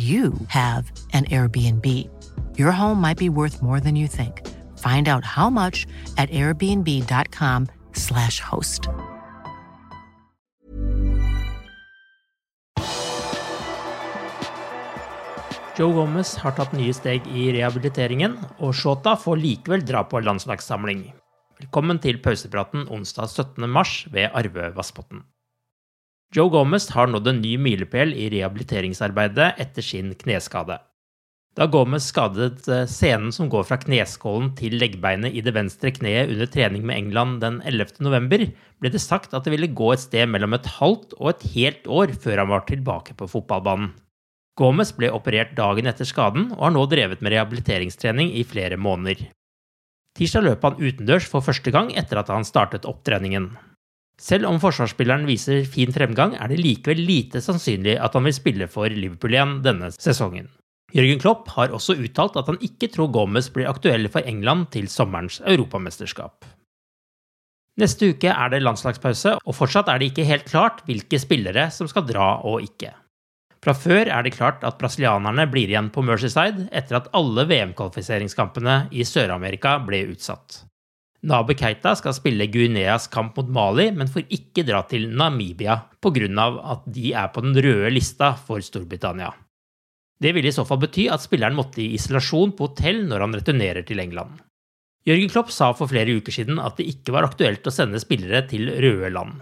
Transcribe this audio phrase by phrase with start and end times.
[0.00, 2.08] you have an Airbnb.
[2.56, 4.46] Your home might be worth more than you think.
[4.78, 8.88] Find out how much at airbnb.com/slash host.
[15.76, 21.08] Joe Gomez har tatt nye steg i rehabiliteringen, og Shota får likevel dra på landslagssamling.
[21.60, 23.68] Velkommen til pausepraten onsdag 17.
[23.68, 25.24] mars ved Arve Vassbotn.
[26.30, 30.76] Joe Gomez har nådd en ny milepæl i rehabiliteringsarbeidet etter sin kneskade.
[31.58, 36.30] Da Gomez skadet scenen senen som går fra kneskålen til leggbeinet i det venstre kneet
[36.30, 37.98] under trening med England den 11.
[38.06, 38.44] november,
[38.78, 41.90] ble det sagt at det ville gå et sted mellom et halvt og et helt
[41.90, 43.90] år før han var tilbake på fotballbanen.
[44.54, 49.26] Gomez ble operert dagen etter skaden og har nå drevet med rehabiliteringstrening i flere måneder.
[50.14, 53.50] Tirsdag løp han utendørs for første gang etter at han startet opptreningen.
[54.20, 58.68] Selv om forsvarsspilleren viser fin fremgang, er det likevel lite sannsynlig at han vil spille
[58.68, 60.50] for Liverpool igjen denne sesongen.
[60.92, 64.90] Jørgen Klopp har også uttalt at han ikke tror Gomez blir aktuell for England til
[64.92, 66.44] sommerens europamesterskap.
[67.80, 71.88] Neste uke er det landslagspause, og fortsatt er det ikke helt klart hvilke spillere som
[71.88, 72.90] skal dra og ikke.
[73.64, 78.82] Fra før er det klart at brasilianerne blir igjen på Mercyside etter at alle VM-kvalifiseringskampene
[78.92, 80.64] i Sør-Amerika ble utsatt.
[81.20, 86.46] Nabe Keita skal spille Guineas kamp mot Mali, men får ikke dra til Namibia pga.
[86.72, 89.34] at de er på den røde lista for Storbritannia.
[90.20, 93.34] Det vil i så fall bety at spilleren måtte i isolasjon på hotell når han
[93.34, 94.40] returnerer til England.
[95.08, 98.42] Jørgen Klopp sa for flere uker siden at det ikke var aktuelt å sende spillere
[98.48, 99.40] til røde land.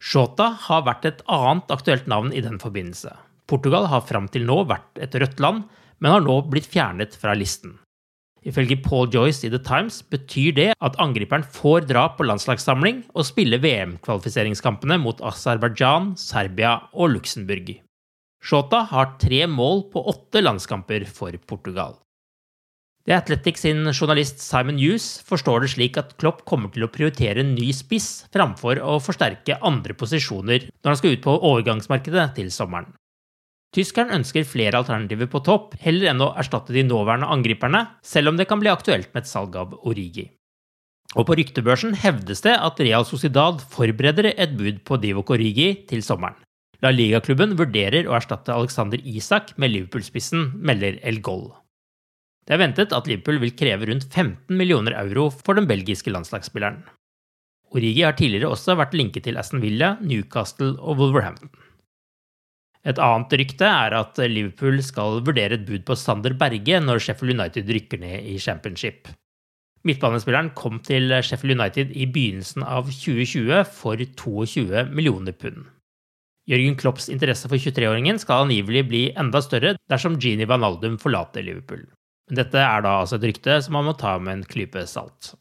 [0.00, 3.12] Shota har vært et annet aktuelt navn i den forbindelse.
[3.46, 5.66] Portugal har fram til nå vært et rødt land,
[5.98, 7.78] men har nå blitt fjernet fra listen.
[8.46, 13.26] Ifølge Paul Joyce i The Times betyr det at angriperen får dra på landslagssamling og
[13.28, 17.74] spille VM-kvalifiseringskampene mot Aserbajdsjan, Serbia og Luxembourg.
[18.40, 21.98] Shota har tre mål på åtte landskamper for Portugal.
[23.08, 27.40] The Athletic sin journalist Simon Hughes forstår det slik at Klopp kommer til å prioritere
[27.44, 32.52] en ny spiss framfor å forsterke andre posisjoner når han skal ut på overgangsmarkedet til
[32.54, 32.92] sommeren.
[33.70, 38.38] Tyskeren ønsker flere alternativer på topp, heller enn å erstatte de nåværende angriperne, selv om
[38.38, 40.26] det kan bli aktuelt med et salg av Origi.
[41.18, 46.02] Og på ryktebørsen hevdes det at Real Sociedad forbereder et bud på Divok Origi til
[46.06, 46.38] sommeren.
[46.82, 51.50] La Liga-klubben vurderer å erstatte Alexander Isak med Liverpool-spissen, melder El Gol.
[52.46, 56.80] Det er ventet at Liverpool vil kreve rundt 15 millioner euro for den belgiske landslagsspilleren.
[57.70, 61.52] Origi har tidligere også vært linket til Aston Villa, Newcastle og Wolverhampton.
[62.88, 67.36] Et annet rykte er at Liverpool skal vurdere et bud på Sander Berge når Sheffield
[67.36, 69.10] United rykker ned i championship.
[69.84, 75.68] Midtbanespilleren kom til Sheffield United i begynnelsen av 2020 for 22 millioner pund.
[76.50, 81.44] Jørgen Klopps interesse for 23-åringen skal angivelig bli enda større dersom Gini Van Aldum forlater
[81.46, 81.84] Liverpool.
[82.28, 85.34] Men dette er da altså et rykte som man må ta med en klype salt.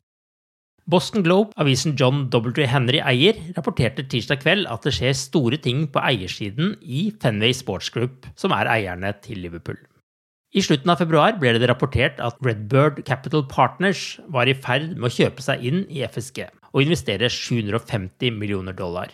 [0.89, 2.65] Boston Globe, avisen John W.
[2.65, 7.91] Henry eier, rapporterte tirsdag kveld at det skjer store ting på eiersiden i Fenway Sports
[7.94, 9.77] Group, som er eierne til Liverpool.
[10.50, 15.12] I slutten av februar ble det rapportert at Redbird Capital Partners var i ferd med
[15.12, 19.13] å kjøpe seg inn i FSG og investere 750 millioner dollar.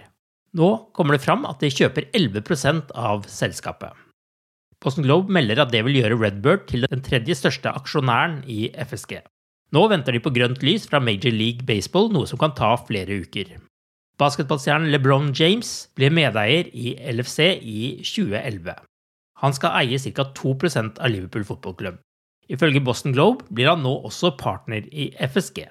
[0.55, 3.91] Nå kommer det fram at de kjøper 11 av selskapet.
[4.79, 9.19] Boston Globe melder at det vil gjøre Redbird til den tredje største aksjonæren i FSG.
[9.75, 13.19] Nå venter de på grønt lys fra Major League Baseball, noe som kan ta flere
[13.25, 13.57] uker.
[14.21, 18.77] Basketballstjernen LeBron James ble medeier i LFC i 2011.
[19.43, 20.29] Han skal eie ca.
[20.37, 21.97] 2% av Liverpool fotballklubb.
[22.47, 25.65] Ifølge Boston Globe blir han nå også partner i FSG.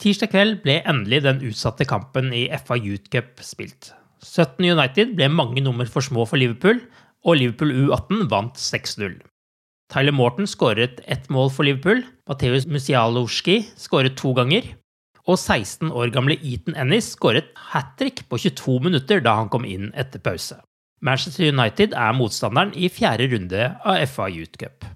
[0.00, 3.90] Tirsdag kveld ble endelig den utsatte kampen i FA Youth Cup spilt.
[4.22, 6.78] 17 United ble mange nummer for små for Liverpool,
[7.26, 9.18] og Liverpool U18 vant 6-0.
[9.90, 14.68] Tyler Morton skåret ett mål for Liverpool, Mateus Musialowski skåret to ganger,
[15.26, 19.66] og 16 år gamle Eaton Ennis skåret hat trick på 22 minutter da han kom
[19.66, 20.60] inn etter pause.
[21.02, 24.86] Manchester United er motstanderen i fjerde runde av FA Youth Cup.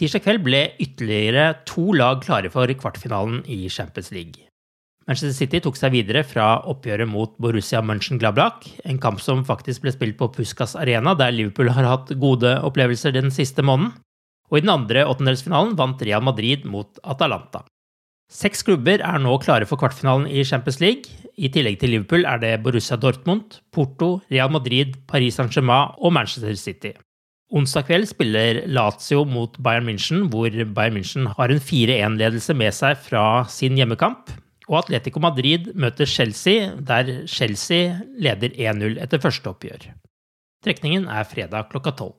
[0.00, 4.48] Tirsdag kveld ble ytterligere to lag klare for kvartfinalen i Champions League.
[5.08, 9.92] Manchester City tok seg videre fra oppgjøret mot Borussia Mönchengladbach, en kamp som faktisk ble
[9.94, 13.96] spilt på Puskas Arena, der Liverpool har hatt gode opplevelser den siste måneden.
[14.52, 17.64] Og i den andre åttendelsfinalen vant Real Madrid mot Atalanta.
[18.32, 21.10] Seks klubber er nå klare for kvartfinalen i Champions League.
[21.36, 26.54] I tillegg til Liverpool er det Borussia Dortmund, Porto, Real Madrid, Paris Saint-Germain og Manchester
[26.56, 26.94] City.
[27.52, 32.96] Onsdag kveld spiller Lazio mot Bayern München, hvor Bayern München har en 4-1-ledelse med seg
[33.04, 34.30] fra sin hjemmekamp.
[34.72, 39.90] Og Atletico Madrid møter Chelsea, der Chelsea leder 1-0 etter første oppgjør.
[40.64, 42.16] Trekningen er fredag klokka tolv.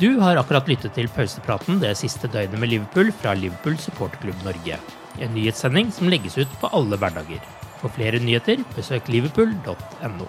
[0.00, 4.80] Du har akkurat lyttet til pausepraten det siste døgnet med Liverpool fra Liverpool supporterklubb Norge.
[5.22, 7.40] En nyhetssending som legges ut på alle hverdager.
[7.78, 10.28] For flere nyheter, besøk liverpool.no.